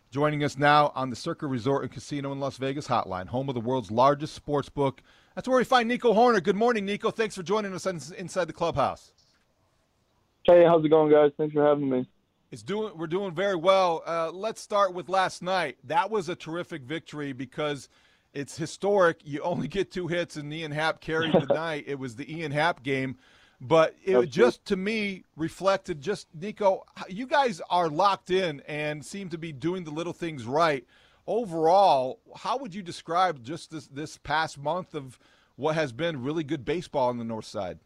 [0.10, 3.55] joining us now on the Circa Resort and Casino in Las Vegas hotline, home of
[3.55, 5.01] the world's largest sports book.
[5.36, 6.41] That's where we find Nico Hoerner.
[6.41, 7.12] Good morning, Nico.
[7.12, 9.12] Thanks for joining us inside the clubhouse.
[10.43, 11.31] Hey, how's it going, guys?
[11.38, 12.08] Thanks for having me.
[12.51, 12.93] It's doing.
[12.95, 14.03] We're doing very well.
[14.05, 15.77] Uh, let's start with last night.
[15.84, 17.89] That was a terrific victory because
[18.36, 19.21] it's historic.
[19.24, 21.86] You only get two hits, and Ian Happ carried the night.
[21.88, 23.17] It was the Ian Happ game,
[23.62, 26.84] but it That's just to me reflected just Nico.
[27.10, 30.86] You guys are locked in and seem to be doing the little things right.
[31.26, 35.17] Overall, how would you describe just this this past month of
[35.56, 37.80] what has been really good baseball on the North Side?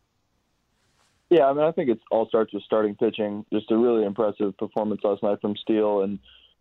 [1.29, 3.45] Yeah, I mean, I think it all starts with starting pitching.
[3.53, 6.17] Just a really impressive performance last night from Steele, and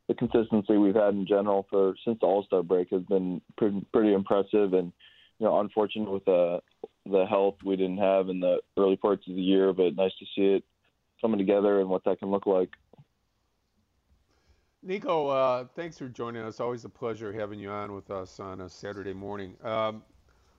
[0.08, 3.84] the consistency we've had in general for since the All Star break has been pretty,
[3.92, 4.72] pretty impressive.
[4.72, 4.92] And
[5.38, 6.60] you know, unfortunate with the
[7.06, 10.26] the health we didn't have in the early parts of the year, but nice to
[10.34, 10.64] see it
[11.20, 12.70] coming together and what that can look like.
[14.82, 16.60] Nico, uh, thanks for joining us.
[16.60, 19.56] Always a pleasure having you on with us on a Saturday morning.
[19.62, 20.02] Um,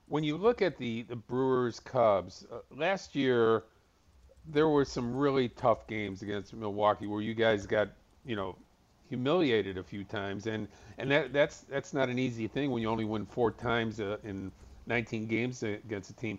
[0.08, 3.64] when you look at the the Brewers Cubs uh, last year
[4.46, 7.88] there were some really tough games against Milwaukee where you guys got,
[8.24, 8.56] you know,
[9.10, 12.88] humiliated a few times, and and that that's that's not an easy thing when you
[12.88, 14.50] only win four times uh, in
[14.86, 16.38] 19 games against a team.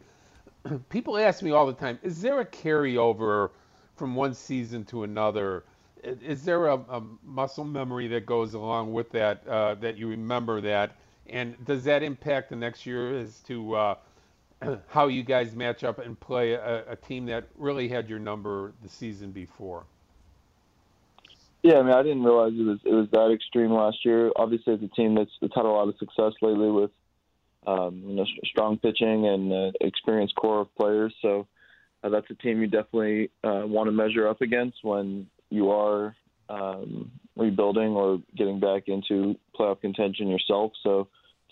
[0.90, 3.52] People ask me all the time, is there a carryover
[3.96, 5.64] from one season to another?
[6.04, 10.62] Is there a, a muscle memory that goes along with that uh, that you remember
[10.62, 10.96] that,
[11.30, 13.96] and does that impact the next year as to uh,
[14.88, 18.74] how you guys match up and play a, a, team that really had your number
[18.82, 19.84] the season before.
[21.64, 24.32] Yeah, I mean, I didn't realize it was it was that extreme last year.
[24.36, 26.92] Obviously, it's a team that's, that's had a lot of success lately with
[27.68, 31.14] um, you know strong pitching and uh, experienced core of players.
[31.22, 31.48] So
[32.04, 36.16] uh, that's a team you definitely uh, want to measure up against when you are
[36.50, 40.72] um, rebuilding or getting back into playoff contention yourself.
[40.82, 41.10] So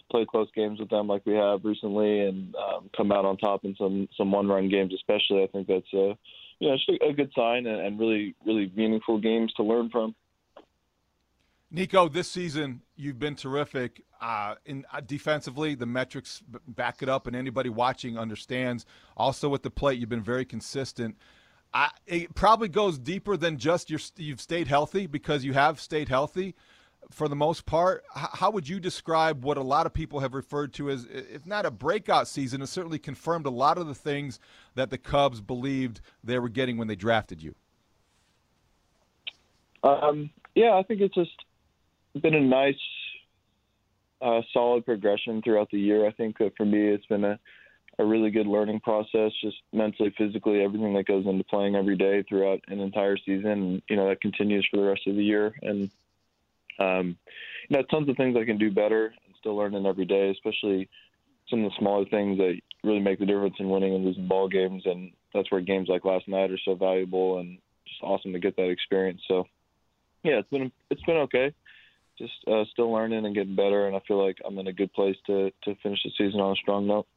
[0.10, 3.64] play close games with them like we have recently and um, come out on top
[3.64, 6.18] in some some one run games especially I think that's a
[6.60, 10.16] you know it's a good sign and, really really meaningful games to learn from.
[11.72, 14.04] Nico, this season you've been terrific.
[14.20, 18.86] Uh, in uh, defensively, the metrics back it up, and anybody watching understands.
[19.16, 21.16] Also at the plate, you've been very consistent.
[21.74, 26.10] I, it probably goes deeper than just your, you've stayed healthy because you have stayed
[26.10, 26.56] healthy
[27.12, 28.04] for the most part.
[28.14, 31.66] How would you describe what a lot of people have referred to as, if not
[31.66, 34.40] a breakout season, it certainly confirmed a lot of the things
[34.76, 37.56] that the Cubs believed they were getting when they drafted you?
[39.84, 41.32] Um, yeah, I think it's just
[42.22, 42.76] been a nice,
[44.22, 46.06] uh, solid progression throughout the year.
[46.06, 47.40] I think that for me, it's been a,
[47.98, 52.24] a really good learning process, just mentally, physically, everything that goes into playing every day
[52.24, 53.50] throughout an entire season.
[53.50, 55.56] And, you know, that continues for the rest of the year.
[55.62, 55.90] And
[56.80, 57.18] um,
[57.68, 60.90] you know, tons of things I can do better and still learning every day, especially
[61.50, 64.48] some of the smaller things that really make the difference in winning and losing ball
[64.48, 64.84] games.
[64.86, 68.56] And that's where games like last night are so valuable and just awesome to get
[68.56, 69.22] that experience.
[69.28, 69.46] So,
[70.24, 71.54] yeah, it's been it's been okay.
[72.18, 74.92] Just uh, still learning and getting better, and I feel like I'm in a good
[74.94, 77.08] place to to finish the season on a strong note.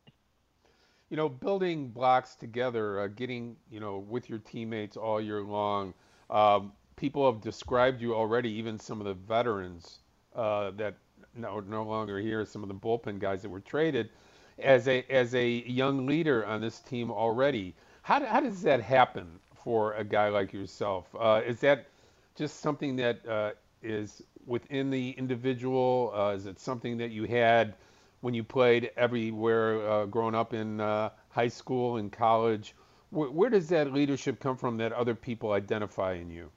[1.10, 5.94] You know, building blocks together, uh, getting you know with your teammates all year long.
[6.30, 9.98] Um, people have described you already, even some of the veterans
[10.34, 10.96] uh, that
[11.34, 14.10] no, no longer here, some of the bullpen guys that were traded,
[14.58, 17.74] as a as a young leader on this team already.
[18.02, 21.06] How, how does that happen for a guy like yourself?
[21.18, 21.86] Uh, is that
[22.34, 23.52] just something that uh,
[23.82, 26.12] is within the individual?
[26.14, 27.74] Uh, is it something that you had
[28.20, 32.74] when you played everywhere uh, growing up in uh, high school and college?
[33.10, 36.50] Where, where does that leadership come from that other people identify in you?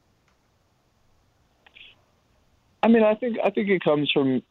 [2.85, 4.43] I mean, I think I think it comes from,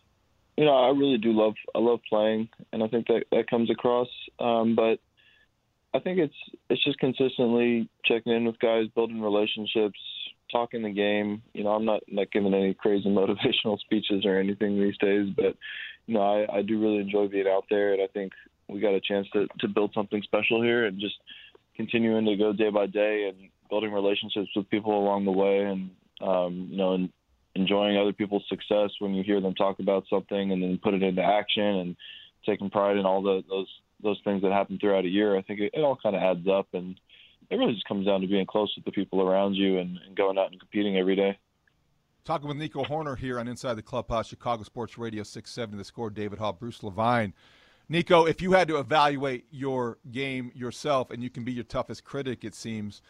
[0.57, 3.70] you know, I really do love I love playing, and I think that that comes
[3.70, 4.09] across.
[4.40, 4.99] Um, but
[5.94, 6.35] I think it's
[6.68, 10.01] it's just consistently checking in with guys, building relationships,
[10.51, 11.42] talking the game.
[11.53, 15.57] You know, I'm not not giving any crazy motivational speeches or anything these days, but
[16.07, 18.33] you know, I, I do really enjoy being out there, and I think
[18.68, 21.20] we got a chance to to build something special here, and just
[21.77, 25.90] continuing to go day by day and building relationships with people along the way, and
[26.20, 27.11] um, you know, and
[27.55, 31.03] enjoying other people's success when you hear them talk about something and then put it
[31.03, 31.97] into action and
[32.45, 33.69] taking pride in all the, those
[34.03, 35.37] those things that happen throughout a year.
[35.37, 36.99] I think it, it all kind of adds up, and
[37.51, 40.17] it really just comes down to being close with the people around you and, and
[40.17, 41.38] going out and competing every day.
[42.25, 46.11] Talking with Nico Hoerner here on Inside the Clubhouse, Chicago Sports Radio 670, the score,
[46.11, 47.35] David Haugh, Bruce Levine.
[47.88, 52.05] Nico, if you had to evaluate your game yourself, and you can be your toughest
[52.05, 53.03] critic, it seems,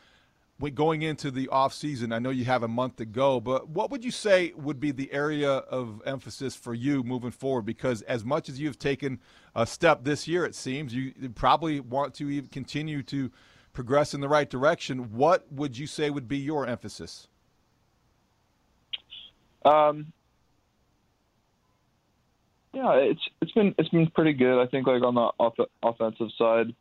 [0.75, 3.91] going into the off season, I know you have a month to go, but what
[3.91, 7.67] would you say would be the area of emphasis for you moving forward?
[7.67, 9.21] Because as much as you've taken
[9.55, 13.31] a step this year, it seems you probably want to continue to
[13.73, 15.13] progress in the right direction.
[15.13, 17.27] What would you say would be your emphasis?
[19.65, 20.13] Um,
[22.73, 24.63] yeah, it's it's been it's been pretty good.
[24.63, 26.75] I think like on the off- offensive side,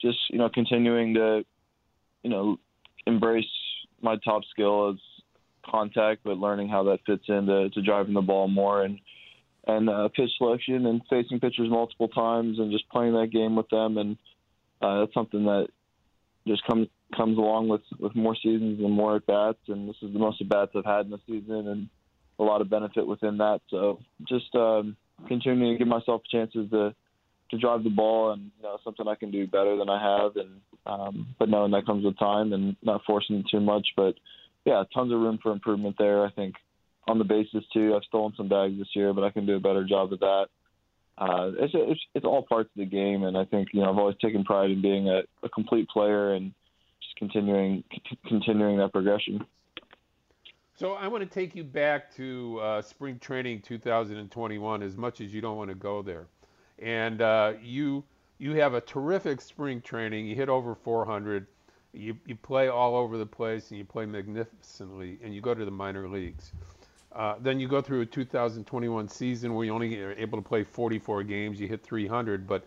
[0.00, 1.44] just you know continuing to
[2.22, 2.58] you know
[3.06, 3.44] embrace
[4.00, 4.96] my top skill as
[5.68, 8.98] contact, but learning how that fits into to driving the ball more and
[9.68, 13.68] and uh, pitch selection and facing pitchers multiple times and just playing that game with
[13.68, 14.16] them and
[14.80, 15.66] uh, that's something that
[16.46, 20.12] just comes comes along with with more seasons and more at bats and this is
[20.12, 21.88] the most at bats I've had in the season and
[22.38, 23.60] a lot of benefit within that.
[23.70, 26.94] So just um, continuing to give myself chances to
[27.50, 30.36] to drive the ball and you know something I can do better than I have
[30.36, 33.88] and um, but knowing that comes with time and not forcing it too much.
[33.96, 34.14] But
[34.64, 36.24] yeah, tons of room for improvement there.
[36.24, 36.54] I think
[37.08, 37.94] on the bases too.
[37.94, 40.46] I've stolen some bags this year, but I can do a better job of that.
[41.18, 43.98] Uh, it's, it's it's all parts of the game, and I think you know I've
[43.98, 46.52] always taken pride in being a, a complete player and
[47.00, 49.44] just continuing c- continuing that progression.
[50.74, 55.32] So I want to take you back to uh, spring training 2021, as much as
[55.32, 56.26] you don't want to go there.
[56.78, 58.04] And uh, you
[58.38, 60.26] you have a terrific spring training.
[60.26, 61.46] You hit over 400.
[61.92, 65.18] You you play all over the place, and you play magnificently.
[65.22, 66.52] And you go to the minor leagues.
[67.12, 70.62] Uh, then you go through a 2021 season where you only are able to play
[70.62, 71.58] 44 games.
[71.58, 72.62] You hit 300, but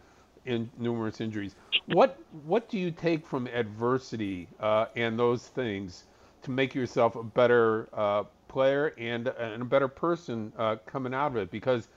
[0.46, 1.56] in numerous injuries.
[1.88, 6.06] What what do you take from adversity uh, and those things
[6.42, 11.32] to make yourself a better uh, player and, and, a better person uh, coming out
[11.32, 11.88] of it because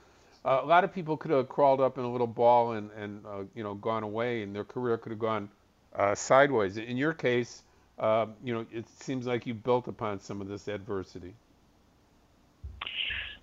[0.45, 3.25] uh, a lot of people could have crawled up in a little ball and, and
[3.25, 5.49] uh, you know gone away and their career could have gone
[5.95, 6.77] uh, sideways.
[6.77, 7.63] In your case,
[7.99, 11.33] um, you know it seems like you built upon some of this adversity.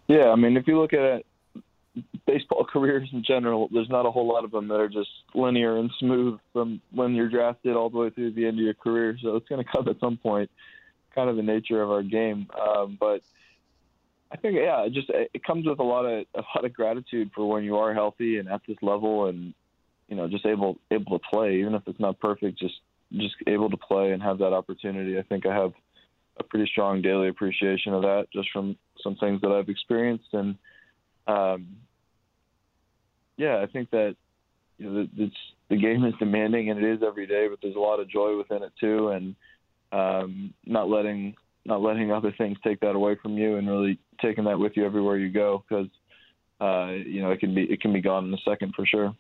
[0.09, 1.25] Yeah, I mean, if you look at
[2.27, 5.77] baseball careers in general, there's not a whole lot of them that are just linear
[5.77, 9.17] and smooth from when you're drafted all the way through the end of your career.
[9.23, 10.51] So it's going to come at some point
[11.15, 12.49] kind of the nature of our game.
[12.61, 13.23] Um, but
[14.33, 17.31] I think yeah, it just it comes with a lot of a lot of gratitude
[17.35, 19.55] for when you are healthy and at this level, and
[20.09, 22.75] you know just able able to play, even if it's not perfect, just
[23.13, 25.19] just able to play and have that opportunity.
[25.19, 25.73] I think I have
[26.39, 30.57] a pretty strong daily appreciation of that just from some things that I've experienced, and
[31.27, 31.77] um,
[33.37, 34.15] yeah, I think that
[34.79, 35.35] you know it's
[35.71, 38.37] the game is demanding and it is every day, but there's a lot of joy
[38.37, 39.35] within it too, and
[39.93, 44.45] um, not letting not letting other things take that away from you, and really taking
[44.45, 45.89] that with you everywhere you go, because
[46.61, 49.15] uh, you know it can be it can be gone in a second for sure.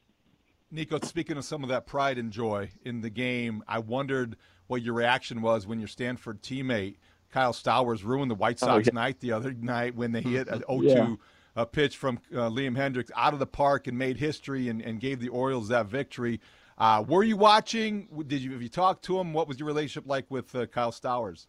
[0.72, 4.36] Nico, speaking of some of that pride and joy in the game, I wondered
[4.68, 6.96] what your reaction was when your Stanford teammate
[7.30, 9.00] Kyle Stowers ruined the White oh, Sox oh, yeah.
[9.00, 11.16] night the other night when they hit an 0-2 yeah.
[11.56, 15.00] uh, pitch from uh, Liam Hendriks out of the park and made history and, and
[15.00, 16.40] gave the Orioles that victory.
[16.78, 18.08] Uh, were you watching?
[18.26, 19.32] Did you have you talked to him?
[19.32, 21.46] What was your relationship like with uh, Kyle Stowers?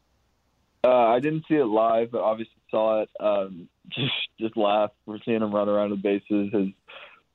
[0.84, 3.10] Uh, I didn't see it live, but obviously saw it.
[3.20, 4.92] Um, just just laugh.
[5.06, 6.70] We're seeing him run around the bases, his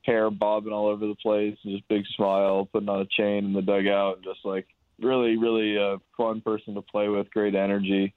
[0.03, 3.53] hair bobbing all over the place, and just big smile, putting on a chain in
[3.53, 4.67] the dugout, and just like
[4.99, 7.29] really, really a fun person to play with.
[7.31, 8.13] Great energy.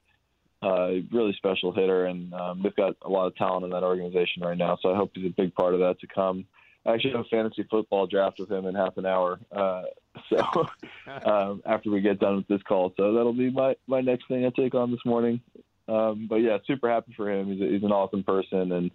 [0.63, 4.43] Uh, really special hitter, and um, they've got a lot of talent in that organization
[4.43, 4.77] right now.
[4.81, 6.45] So I hope he's a big part of that to come.
[6.85, 9.39] I actually have a fantasy football draft with him in half an hour.
[9.51, 9.83] Uh,
[10.29, 10.67] so
[11.25, 14.45] um, after we get done with this call, so that'll be my my next thing
[14.45, 15.41] I take on this morning.
[15.87, 17.47] Um, but yeah, super happy for him.
[17.47, 18.91] He's a, he's an awesome person and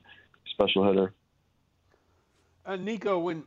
[0.46, 1.12] special hitter.
[2.64, 3.44] Uh, Nico, when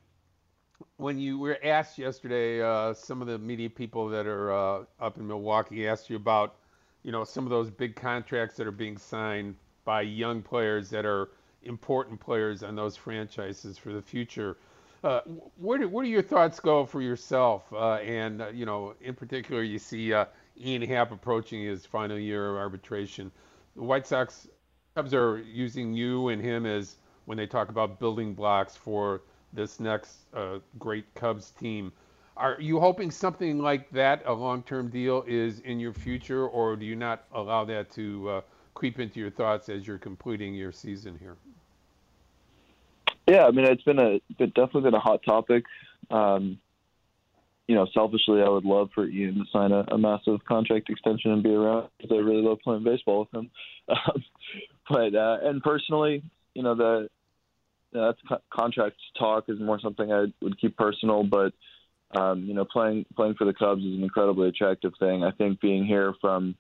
[0.98, 5.18] when you were asked yesterday, uh, some of the media people that are uh, up
[5.18, 6.56] in Milwaukee asked you about,
[7.04, 11.06] you know, some of those big contracts that are being signed by young players that
[11.06, 11.30] are
[11.64, 14.57] important players on those franchises for the future.
[15.03, 15.22] Uh,
[15.57, 17.64] where do where do your thoughts go for yourself?
[17.72, 20.26] Uh, and uh, you know, in particular, you see uh,
[20.60, 23.32] Ian Happ approaching his final year of arbitration.
[23.76, 24.47] The White Sox
[24.95, 29.22] Cubs are using you and him as when they talk about building blocks for
[29.53, 31.93] this next uh, great Cubs team.
[32.36, 36.86] Are you hoping something like that, a long-term deal, is in your future, or do
[36.86, 38.41] you not allow that to uh,
[38.74, 41.36] creep into your thoughts as you're completing your season here?
[43.30, 45.64] Yeah, I mean it's been a been definitely been a hot topic.
[46.10, 46.58] Um,
[47.68, 51.32] you know, selfishly, I would love for Ian to sign a, a massive contract extension
[51.32, 53.52] and be around because I really love playing baseball with him.
[53.90, 54.24] Um,
[54.88, 56.24] but uh, and personally,
[56.54, 57.10] you know, the
[57.92, 61.24] that's co- contract talk is more something I would keep personal.
[61.24, 61.54] But
[62.20, 65.24] um, you know, playing playing for the Cubs is an incredibly attractive thing.
[65.24, 66.56] I think being here from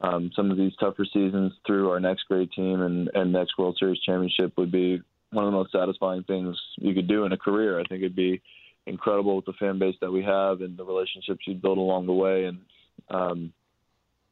[0.00, 3.76] um, some of these tougher seasons through our next great team and, and next World
[3.78, 7.38] Series championship would be one of the most satisfying things you could do in a
[7.38, 7.78] career.
[7.78, 8.42] I think it'd be
[8.86, 12.12] incredible with the fan base that we have and the relationships you build along the
[12.12, 12.44] way.
[12.44, 12.58] And
[13.08, 13.52] um,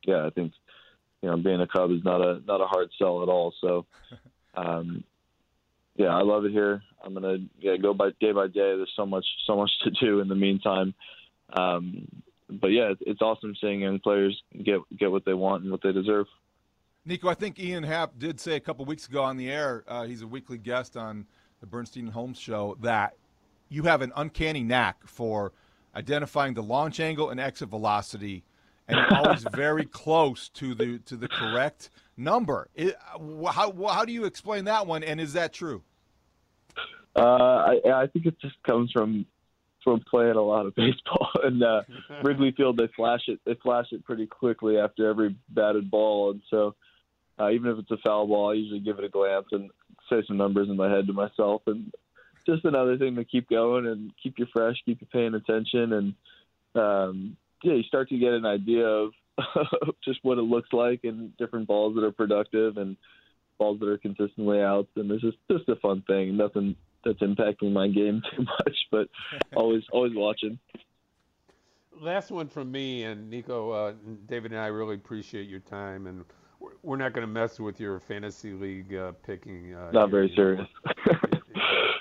[0.04, 0.52] yeah, I think
[1.22, 3.54] you know being a Cub is not a not a hard sell at all.
[3.60, 3.86] So
[4.54, 5.04] um,
[5.96, 6.82] yeah, I love it here.
[7.02, 8.76] I'm gonna yeah, go by day by day.
[8.76, 10.94] There's so much so much to do in the meantime.
[11.56, 12.06] Um,
[12.50, 15.82] but yeah, it's, it's awesome seeing young players get get what they want and what
[15.82, 16.26] they deserve.
[17.08, 20.04] Nico, I think Ian Happ did say a couple weeks ago on the air, uh,
[20.04, 21.24] he's a weekly guest on
[21.60, 23.14] the Bernstein and Holmes show, that
[23.70, 25.52] you have an uncanny knack for
[25.96, 28.44] identifying the launch angle and exit velocity,
[28.88, 31.88] and always very close to the to the correct
[32.18, 32.68] number.
[32.74, 32.94] It,
[33.50, 35.02] how how do you explain that one?
[35.02, 35.82] And is that true?
[37.16, 39.24] Uh, I, I think it just comes from
[39.82, 41.30] from playing a lot of baseball.
[41.42, 41.84] and uh,
[42.22, 43.40] Wrigley Field, they flash it.
[43.46, 46.74] They flash it pretty quickly after every batted ball, and so
[47.40, 49.70] uh, even if it's a foul ball, I usually give it a glance and
[50.10, 51.92] say some numbers in my head to myself, and
[52.46, 56.14] just another thing to keep going and keep you fresh, keep you paying attention, and
[56.74, 59.12] um, yeah, you start to get an idea of
[60.04, 62.96] just what it looks like and different balls that are productive and
[63.58, 66.36] balls that are consistently outs, and it's just just a fun thing.
[66.36, 69.08] Nothing that's impacting my game too much, but
[69.54, 70.58] always always watching.
[72.00, 73.92] Last one from me and Nico, uh,
[74.28, 76.24] David and I really appreciate your time, and
[76.82, 79.74] we're not going to mess with your fantasy league uh, picking.
[79.74, 80.66] Uh, not very serious.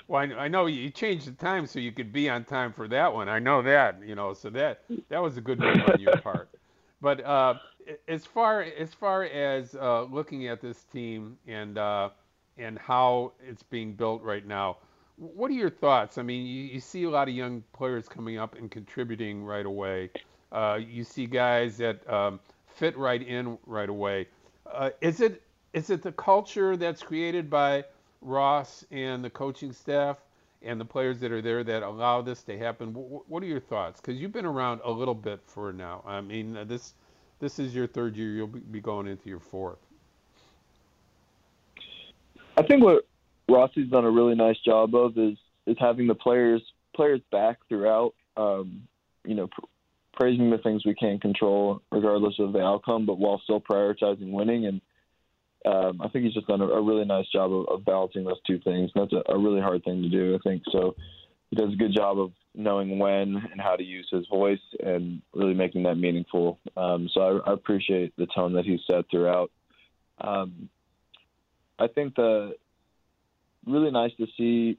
[0.08, 2.88] well, I, I, know you changed the time so you could be on time for
[2.88, 3.28] that one.
[3.28, 6.48] I know that, you know, so that that was a good move on your part.
[7.00, 7.54] But uh,
[8.08, 12.10] as far as far as uh, looking at this team and uh,
[12.56, 14.78] and how it's being built right now,
[15.16, 16.18] what are your thoughts?
[16.18, 19.64] I mean, you, you, see a lot of young players coming up and contributing right
[19.64, 20.10] away.
[20.50, 24.26] Uh, you see guys that um, fit right in right away.
[24.72, 25.42] Uh, is it
[25.72, 27.84] is it the culture that's created by
[28.20, 30.18] Ross and the coaching staff
[30.62, 32.92] and the players that are there that allow this to happen?
[32.92, 34.00] W- what are your thoughts?
[34.00, 36.02] Because you've been around a little bit for now.
[36.06, 36.94] I mean, uh, this
[37.40, 38.30] this is your third year.
[38.30, 39.78] You'll be going into your fourth.
[42.56, 43.06] I think what
[43.48, 46.62] Rossi's done a really nice job of is is having the players
[46.94, 48.14] players back throughout.
[48.36, 48.88] Um,
[49.24, 49.48] you know,
[50.18, 54.66] praising the things we can't control, regardless of the outcome, but while still prioritizing winning.
[54.66, 54.80] And
[55.64, 58.40] um, I think he's just done a, a really nice job of, of, balancing those
[58.46, 58.90] two things.
[58.94, 60.62] And that's a, a, really hard thing to do, I think.
[60.72, 60.96] So
[61.50, 65.22] he does a good job of knowing when and how to use his voice and
[65.34, 66.58] really making that meaningful.
[66.76, 69.52] Um, so I, I, appreciate the tone that he set throughout.
[70.20, 70.68] Um,
[71.78, 72.54] I think the
[73.66, 74.78] really nice to see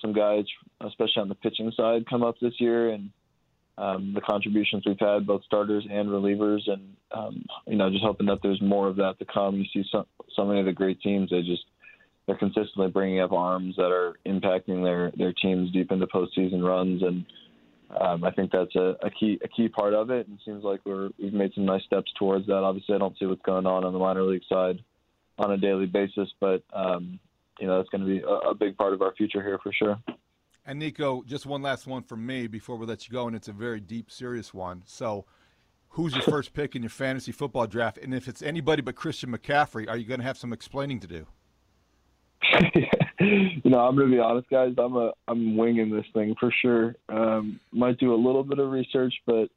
[0.00, 0.44] some guys,
[0.80, 3.10] especially on the pitching side, come up this year and
[3.80, 8.26] um, the contributions we've had, both starters and relievers, and um, you know, just hoping
[8.26, 9.56] that there's more of that to come.
[9.56, 10.06] You see so,
[10.36, 11.64] so many of the great teams; they just
[12.26, 17.02] they're consistently bringing up arms that are impacting their their teams deep into postseason runs,
[17.02, 17.24] and
[17.98, 20.28] um, I think that's a, a key a key part of it.
[20.28, 22.62] And it seems like we're we've made some nice steps towards that.
[22.62, 24.78] Obviously, I don't see what's going on on the minor league side
[25.38, 27.18] on a daily basis, but um,
[27.58, 29.72] you know, that's going to be a, a big part of our future here for
[29.72, 29.98] sure.
[30.70, 33.48] And Nico, just one last one from me before we let you go, and it's
[33.48, 34.84] a very deep, serious one.
[34.86, 35.24] So,
[35.88, 37.98] who's your first pick in your fantasy football draft?
[37.98, 41.08] And if it's anybody but Christian McCaffrey, are you going to have some explaining to
[41.08, 41.26] do?
[43.18, 44.74] you know, I'm going to be honest, guys.
[44.78, 46.94] I'm a I'm winging this thing for sure.
[47.08, 49.48] Um, might do a little bit of research, but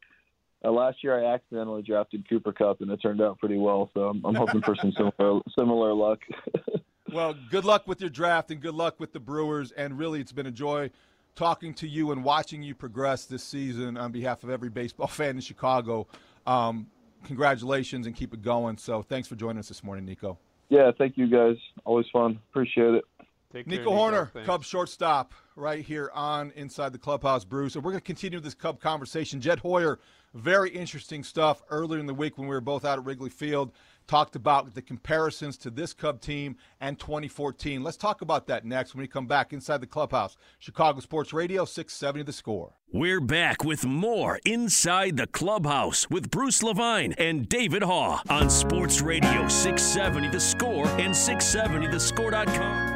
[0.66, 3.92] uh, last year I accidentally drafted Cooper Kupp, and it turned out pretty well.
[3.94, 6.22] So I'm, I'm hoping for some similar similar luck.
[7.14, 9.72] well, good luck with your draft, and good luck with the Brewers.
[9.72, 10.90] And really, it's been a joy
[11.36, 15.36] talking to you and watching you progress this season on behalf of every baseball fan
[15.36, 16.08] in Chicago.
[16.46, 16.88] Um,
[17.24, 18.78] congratulations and keep it going.
[18.78, 20.38] So thanks for joining us this morning, Nico.
[20.70, 21.56] Yeah, thank you guys.
[21.86, 22.40] Always fun.
[22.52, 23.06] Appreciate it.
[23.52, 25.32] Take Nico care, Hoerner, Cubs shortstop.
[25.56, 27.76] right here on Inside the Clubhouse, Bruce.
[27.76, 29.40] And we're going to continue this Cub conversation.
[29.40, 30.00] Jed Hoyer,
[30.34, 33.72] very interesting stuff earlier in the week when we were both out at Wrigley Field.
[34.06, 37.82] Talked about the comparisons to this Cub team and 2014.
[37.84, 40.36] Let's talk about that next when we come back inside the clubhouse.
[40.60, 42.74] Chicago Sports Radio, 670 The Score.
[42.92, 49.02] We're back with more Inside the Clubhouse with Bruce Levine and David Haugh on Sports
[49.02, 52.94] Radio 670 The Score and 670thescore.com.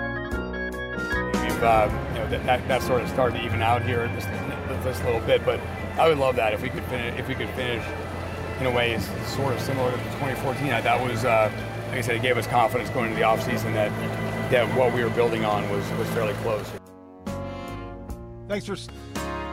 [1.41, 4.27] We've, uh, you know, that, that, that sort of started to even out here just,
[4.83, 5.59] just a little bit, but
[5.97, 7.83] I would love that if we could finish, if we could finish
[8.59, 10.71] in a way is sort of similar to 2014.
[10.71, 11.51] I That was, uh,
[11.89, 13.91] like I said, it gave us confidence going into the offseason that
[14.51, 16.65] that what we were building on was was fairly close.
[18.47, 18.77] Thanks for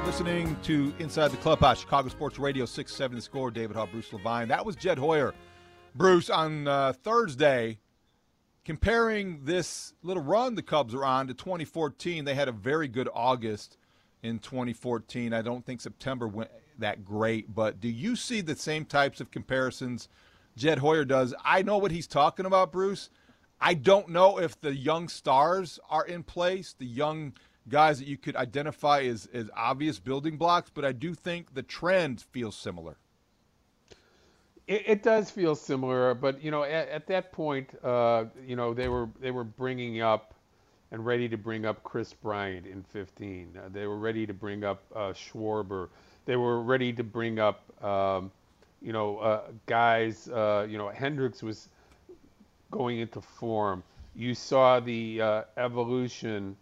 [0.06, 3.50] listening to Inside the Clubhouse, Chicago Sports Radio 670 Score.
[3.50, 4.48] David Haugh, Bruce Levine.
[4.48, 5.34] That was Jed Hoyer.
[5.94, 7.78] Bruce, on uh, Thursday,
[8.64, 13.08] comparing this little run the Cubs are on to 2014, they had a very good
[13.12, 13.76] August
[14.22, 15.32] in 2014.
[15.32, 19.30] I don't think September went that great, but do you see the same types of
[19.30, 20.08] comparisons
[20.56, 21.34] Jed Hoyer does?
[21.44, 23.10] I know what he's talking about, Bruce.
[23.60, 27.32] I don't know if the young stars are in place, the young
[27.68, 31.62] guys that you could identify as, as obvious building blocks, but I do think the
[31.62, 32.96] trend feels similar.
[34.66, 38.74] It, it does feel similar, but you know, at, at that point, uh, you know,
[38.74, 40.34] they were they were bringing up
[40.90, 43.56] and ready to bring up Kris Bryant in 15.
[43.56, 45.88] Uh, they were ready to bring up uh, Schwarber
[46.26, 48.30] they were ready to bring up, um,
[48.80, 50.28] you know, uh, guys.
[50.28, 51.68] Uh, you know, Hendricks was
[52.70, 53.82] going into form.
[54.14, 56.56] You saw the uh, evolution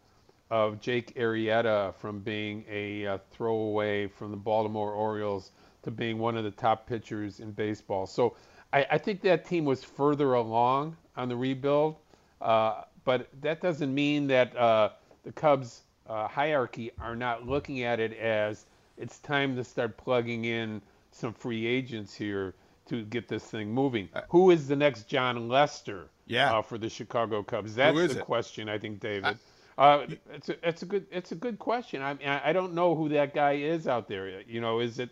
[0.51, 5.53] of Jake Arrieta from being a uh, throwaway from the Baltimore Orioles
[5.83, 8.07] to being one of the top pitchers in baseball.
[8.07, 8.37] So
[8.73, 11.97] I, I think that team was further along on the rebuild,
[12.41, 14.91] uh, but that doesn't mean that uh,
[15.25, 18.67] the Cubs hierarchy are not looking at it as
[19.03, 20.81] it's time to start plugging in
[21.11, 22.55] some free agents here
[22.87, 24.09] to get this thing moving.
[24.15, 26.59] Uh, Who is the next Jon Lester yeah.
[26.59, 27.75] Uh, for the Chicago Cubs?
[27.75, 28.25] That's the it?
[28.25, 29.37] question, I think, David.
[29.77, 32.03] Uh, it's a it's a good it's a good question.
[32.03, 34.43] I mean, I don't know who that guy is out there.
[34.43, 35.11] You know, is it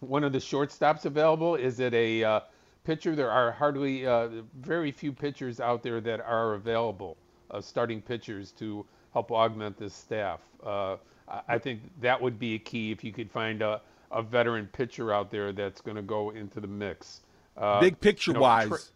[0.00, 1.56] one of the shortstops available?
[1.56, 2.40] Is it a uh,
[2.84, 3.16] pitcher?
[3.16, 4.28] There are hardly uh,
[4.60, 7.16] very few pitchers out there that are available,
[7.50, 10.40] uh, starting pitchers to help augment this staff.
[11.46, 15.12] I think that would be a key if you could find a, a veteran pitcher
[15.12, 17.20] out there that's going to go into the mix.
[17.56, 18.92] Uh, big picture you know, wise,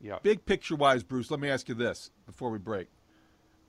[0.00, 0.18] yeah.
[0.22, 1.30] Big picture wise, Bruce.
[1.30, 2.88] Let me ask you this before we break.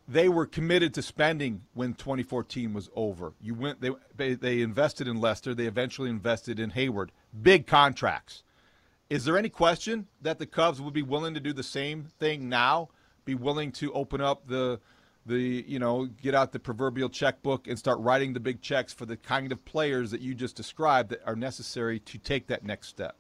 [0.08, 3.34] They were committed to spending when 2014 was over.
[3.42, 3.82] You went.
[3.82, 5.56] They they, they invested in Lester.
[5.56, 7.10] They eventually invested in Heyward.
[7.42, 8.44] Big contracts.
[9.10, 12.50] Is there any question that the Cubs would be willing to do the same thing
[12.50, 12.90] now?
[13.24, 14.80] Be willing to open up the
[15.26, 19.06] the you know get out the proverbial checkbook and start writing the big checks for
[19.06, 22.88] the kind of players that you just described that are necessary to take that next
[22.88, 23.16] step.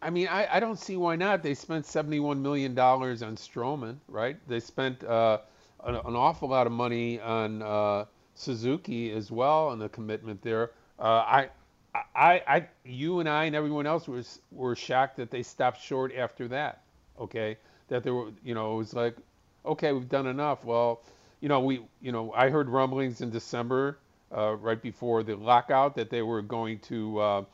[0.00, 1.42] I mean, I, I don't see why not.
[1.42, 4.36] They spent seventy-one million dollars on Stroman, right?
[4.48, 5.38] They spent uh,
[5.84, 10.72] an, an, awful lot of money on uh, Suzuki as well, and the commitment there.
[10.98, 11.48] Uh, I,
[11.94, 16.12] I, I, you and I and everyone else was were shocked that they stopped short
[16.16, 16.82] after that.
[17.20, 17.56] Okay,
[17.88, 19.16] that there were, you know, it was like,
[19.64, 20.64] okay, we've done enough.
[20.64, 21.02] Well,
[21.40, 23.98] you know, we, you know, I heard rumblings in December,
[24.34, 27.44] uh, right before the lockout, that they were going to, uh,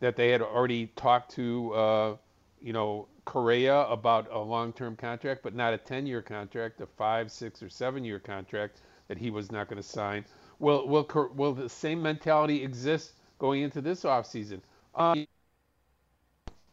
[0.00, 2.16] that they had already talked to, uh,
[2.60, 7.62] you know, Correa about a long-term contract, but not a 10-year contract, a five, six,
[7.62, 10.24] or seven-year contract that he was not going to sign.
[10.58, 14.60] Will, will, will the same mentality exist going into this offseason?
[14.94, 15.26] Um,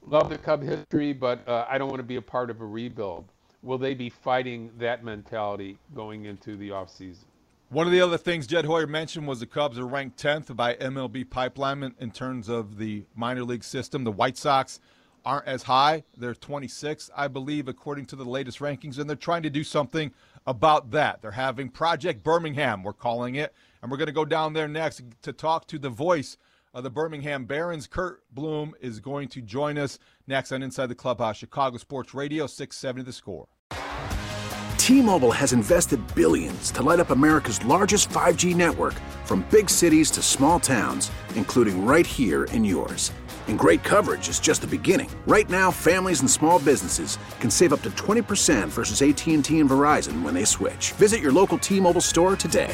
[0.01, 2.65] love the Cub history, but uh, I don't want to be a part of a
[2.65, 3.31] rebuild
[3.63, 7.25] will they be fighting that mentality going into the offseason?
[7.69, 10.75] One of the other things Jed Hoyer mentioned was the Cubs are ranked 10th by
[10.75, 14.05] MLB Pipeline in terms of the minor league system.
[14.05, 14.79] The White Sox
[15.25, 16.03] aren't as high.
[16.15, 20.13] They're 26, I believe, according to the latest rankings, and they're trying to do something
[20.45, 21.21] about that.
[21.21, 25.03] They're having Project Birmingham, we're calling it, and we're going to go down there next
[25.23, 26.37] to talk to the voice
[26.73, 27.87] of the Birmingham Barons.
[27.87, 32.47] Curt Bloom is going to join us next on Inside the Clubhouse, Chicago Sports Radio,
[32.47, 33.47] 670 The Score.
[34.77, 38.93] T-Mobile has invested billions to light up America's largest 5G network
[39.25, 43.11] from big cities to small towns, including right here in yours.
[43.49, 45.09] And great coverage is just the beginning.
[45.25, 50.21] Right now, families and small businesses can save up to 20% versus AT&T and Verizon
[50.21, 50.93] when they switch.
[50.93, 52.73] Visit your local T-Mobile store today.